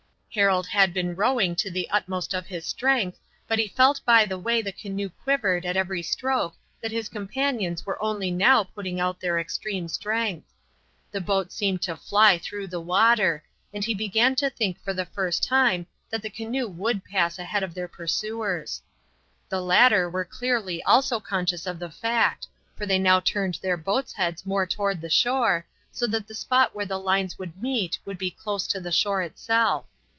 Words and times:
Harold 0.33 0.65
had 0.67 0.93
been 0.93 1.13
rowing 1.13 1.53
to 1.57 1.69
the 1.69 1.89
utmost 1.89 2.33
of 2.33 2.45
his 2.45 2.65
strength, 2.65 3.19
but 3.49 3.59
he 3.59 3.67
felt 3.67 3.99
by 4.05 4.23
the 4.23 4.39
way 4.39 4.61
the 4.61 4.71
canoe 4.71 5.09
quivered 5.09 5.65
at 5.65 5.75
every 5.75 6.01
stroke 6.01 6.55
that 6.79 6.89
his 6.89 7.09
companions 7.09 7.85
were 7.85 8.01
only 8.01 8.31
now 8.31 8.63
putting 8.63 8.97
out 8.97 9.19
their 9.19 9.37
extreme 9.37 9.89
strength. 9.89 10.47
The 11.11 11.19
boat 11.19 11.51
seemed 11.51 11.81
to 11.81 11.97
fly 11.97 12.37
through 12.37 12.67
the 12.67 12.79
water, 12.79 13.43
and 13.73 13.83
he 13.83 13.93
began 13.93 14.35
to 14.35 14.49
think 14.49 14.81
for 14.81 14.93
the 14.93 15.03
first 15.03 15.43
time 15.43 15.85
that 16.09 16.21
the 16.21 16.29
canoe 16.29 16.65
would 16.65 17.03
pass 17.03 17.37
ahead 17.37 17.61
of 17.61 17.73
their 17.73 17.89
pursuers. 17.89 18.81
The 19.49 19.59
latter 19.59 20.09
were 20.09 20.23
clearly 20.23 20.81
also 20.83 21.19
conscious 21.19 21.67
of 21.67 21.77
the 21.77 21.91
fact, 21.91 22.47
for 22.77 22.85
they 22.85 22.99
now 22.99 23.19
turned 23.19 23.55
their 23.61 23.75
boats' 23.75 24.13
heads 24.13 24.45
more 24.45 24.65
toward 24.65 25.01
the 25.01 25.09
shore, 25.09 25.65
so 25.91 26.07
that 26.07 26.25
the 26.25 26.33
spot 26.35 26.73
where 26.73 26.85
the 26.85 26.97
lines 26.99 27.37
would 27.37 27.61
meet 27.61 27.99
would 28.05 28.17
be 28.17 28.31
close 28.31 28.65
to 28.67 28.79
the 28.79 28.93
shore 28.93 29.21
itself. 29.21 29.87